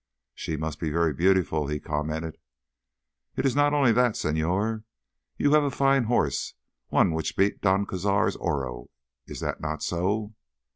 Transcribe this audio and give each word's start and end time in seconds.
"She 0.33 0.57
must 0.57 0.79
be 0.79 0.89
very 0.89 1.13
beautiful," 1.13 1.67
he 1.67 1.79
commented. 1.79 2.39
"It 3.35 3.45
is 3.45 3.55
not 3.55 3.71
only 3.71 3.91
that, 3.91 4.15
señor. 4.15 4.83
You 5.37 5.51
have 5.53 5.61
a 5.63 5.69
fine 5.69 6.05
horse, 6.05 6.55
one 6.89 7.11
which 7.13 7.37
beat 7.37 7.61
Don 7.61 7.85
Cazar's 7.85 8.35
Oro, 8.37 8.89
is 9.27 9.41
that 9.41 9.61
not 9.61 9.83
so?" 9.83 10.33